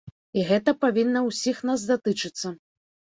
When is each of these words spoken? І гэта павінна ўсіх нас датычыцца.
І 0.37 0.43
гэта 0.51 0.73
павінна 0.85 1.21
ўсіх 1.27 1.59
нас 1.71 1.83
датычыцца. 1.91 2.47